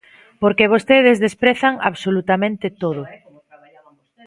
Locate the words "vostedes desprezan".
0.73-1.75